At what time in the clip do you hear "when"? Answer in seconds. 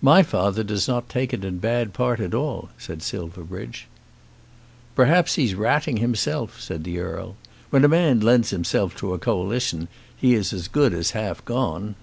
7.70-7.84